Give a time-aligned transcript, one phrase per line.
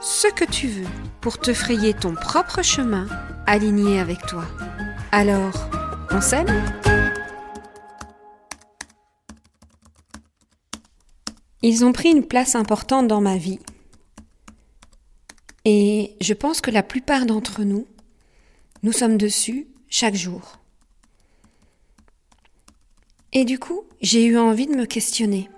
[0.00, 0.88] ce que tu veux
[1.20, 3.06] pour te frayer ton propre chemin
[3.46, 4.44] aligné avec toi.
[5.12, 5.68] Alors,
[6.10, 6.48] on s'aime
[11.62, 13.58] Ils ont pris une place importante dans ma vie.
[15.66, 17.86] Et je pense que la plupart d'entre nous,
[18.82, 20.58] nous sommes dessus chaque jour.
[23.34, 25.50] Et du coup, j'ai eu envie de me questionner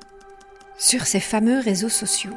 [0.76, 2.34] sur ces fameux réseaux sociaux.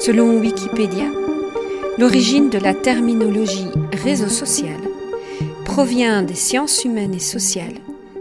[0.00, 1.10] Selon Wikipédia,
[1.98, 4.80] l'origine de la terminologie réseau social
[5.66, 7.74] provient des sciences humaines et sociales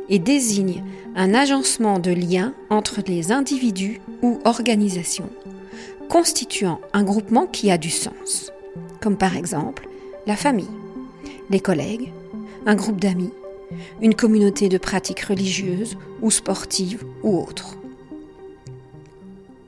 [0.09, 0.84] et désigne
[1.16, 5.30] un agencement de liens entre les individus ou organisations,
[6.09, 8.52] constituant un groupement qui a du sens,
[9.00, 9.88] comme par exemple
[10.28, 10.67] la famille,
[11.50, 12.11] les collègues,
[12.66, 13.32] un groupe d'amis,
[14.02, 17.78] une communauté de pratiques religieuses ou sportives ou autres.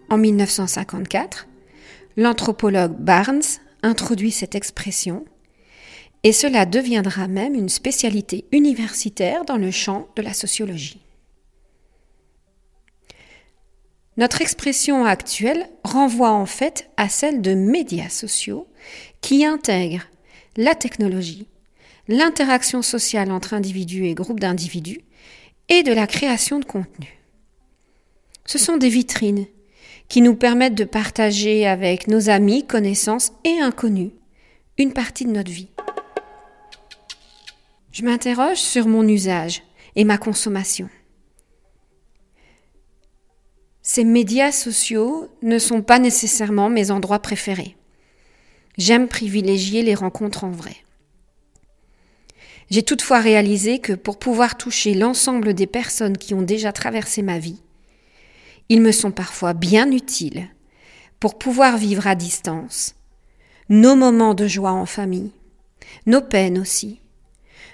[0.09, 1.47] En 1954,
[2.17, 3.41] l'anthropologue Barnes
[3.83, 5.25] introduit cette expression
[6.23, 11.01] et cela deviendra même une spécialité universitaire dans le champ de la sociologie.
[14.17, 18.67] Notre expression actuelle renvoie en fait à celle de médias sociaux
[19.21, 20.07] qui intègrent
[20.57, 21.47] la technologie,
[22.07, 25.01] l'interaction sociale entre individus et groupes d'individus
[25.69, 27.17] et de la création de contenu.
[28.45, 29.45] Ce sont des vitrines
[30.11, 34.11] qui nous permettent de partager avec nos amis, connaissances et inconnus
[34.77, 35.69] une partie de notre vie.
[37.93, 39.63] Je m'interroge sur mon usage
[39.95, 40.89] et ma consommation.
[43.81, 47.77] Ces médias sociaux ne sont pas nécessairement mes endroits préférés.
[48.77, 50.75] J'aime privilégier les rencontres en vrai.
[52.69, 57.39] J'ai toutefois réalisé que pour pouvoir toucher l'ensemble des personnes qui ont déjà traversé ma
[57.39, 57.61] vie,
[58.71, 60.47] ils me sont parfois bien utiles
[61.19, 62.95] pour pouvoir vivre à distance
[63.67, 65.33] nos moments de joie en famille,
[66.05, 67.01] nos peines aussi,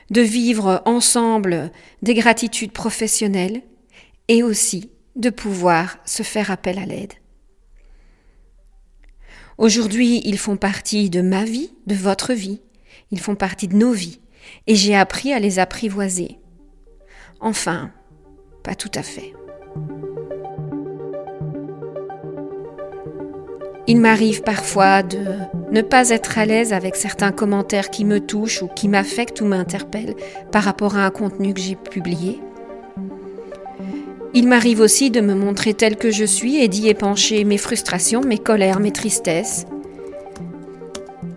[0.09, 1.71] de vivre ensemble
[2.01, 3.61] des gratitudes professionnelles
[4.27, 7.13] et aussi de pouvoir se faire appel à l'aide.
[9.59, 12.61] Aujourd'hui, ils font partie de ma vie, de votre vie,
[13.11, 14.19] ils font partie de nos vies
[14.65, 16.39] et j'ai appris à les apprivoiser.
[17.39, 17.91] Enfin,
[18.63, 19.33] pas tout à fait.
[23.89, 25.17] Il m'arrive parfois de
[25.71, 29.45] ne pas être à l'aise avec certains commentaires qui me touchent ou qui m'affectent ou
[29.45, 30.15] m'interpellent
[30.51, 32.41] par rapport à un contenu que j'ai publié.
[34.33, 38.21] Il m'arrive aussi de me montrer tel que je suis et d'y épancher mes frustrations,
[38.21, 39.65] mes colères, mes tristesses,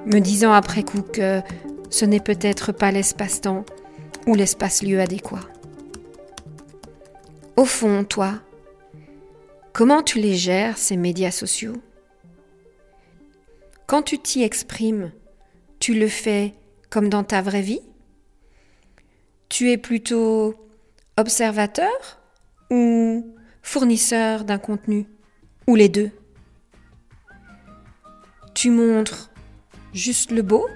[0.04, 1.40] me disant après coup que
[1.88, 3.64] ce n'est peut-être pas l'espace-temps
[4.26, 5.40] ou l'espace-lieu adéquat.
[7.56, 8.32] Au fond, toi,
[9.72, 11.76] comment tu les gères, ces médias sociaux?
[13.90, 15.10] Quand tu t'y exprimes,
[15.80, 16.54] tu le fais
[16.90, 17.80] comme dans ta vraie vie?
[19.48, 20.54] Tu es plutôt
[21.16, 22.20] observateur
[22.70, 25.08] ou fournisseur d'un contenu?
[25.66, 26.12] Ou les deux?
[28.54, 29.32] Tu montres
[29.92, 30.68] juste le beau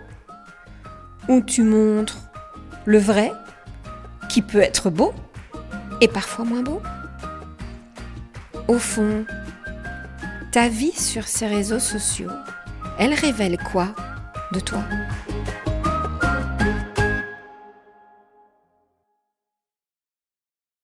[1.29, 2.19] où tu montres
[2.85, 3.31] le vrai,
[4.29, 5.15] qui peut être beau
[6.01, 6.83] et parfois moins beau?
[8.67, 9.25] Au fond,
[10.51, 12.33] ta vie sur ces réseaux sociaux,
[12.99, 13.89] elle révèle quoi
[14.53, 14.83] de toi?